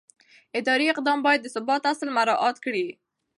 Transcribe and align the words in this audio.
اداري 0.59 0.85
اقدام 0.93 1.19
باید 1.25 1.41
د 1.43 1.47
ثبات 1.55 1.83
اصل 1.93 2.07
مراعت 2.17 2.57
کړي. 2.65 2.85